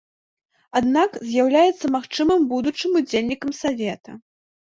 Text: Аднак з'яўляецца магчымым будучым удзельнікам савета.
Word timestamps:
Аднак 0.79 1.11
з'яўляецца 1.33 1.85
магчымым 1.97 2.41
будучым 2.53 2.97
удзельнікам 3.01 3.51
савета. 3.61 4.11